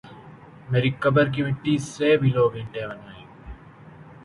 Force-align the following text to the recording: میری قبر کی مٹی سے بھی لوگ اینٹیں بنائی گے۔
میری 0.69 0.89
قبر 0.99 1.25
کی 1.33 1.41
مٹی 1.43 1.77
سے 1.85 2.09
بھی 2.17 2.29
لوگ 2.29 2.55
اینٹیں 2.55 2.87
بنائی 2.87 3.21
گے۔ 3.21 3.25